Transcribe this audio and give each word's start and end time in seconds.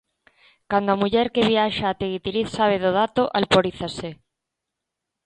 Cando 0.71 0.89
a 0.91 0.99
muller 1.01 1.27
que 1.35 1.47
viaxa 1.51 1.85
até 1.89 2.05
Guitiriz 2.13 2.47
sabe 2.57 2.77
do 2.83 2.91
dato, 2.99 3.21
alporízase. 3.39 4.09